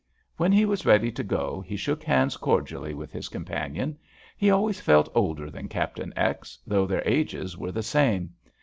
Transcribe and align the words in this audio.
When 0.37 0.51
he 0.51 0.65
was 0.65 0.83
ready 0.83 1.11
to 1.11 1.23
go 1.23 1.61
he 1.61 1.75
shook 1.75 2.01
hands 2.03 2.35
cordially 2.35 2.95
with 2.95 3.11
his 3.11 3.29
companion. 3.29 3.99
He 4.35 4.49
always 4.49 4.81
felt 4.81 5.09
older 5.13 5.51
than 5.51 5.69
Captain 5.69 6.11
X., 6.15 6.57
though 6.65 6.87
their 6.87 7.07
ages 7.07 7.55
were 7.55 7.71
the 7.71 7.83
same. 7.83 8.33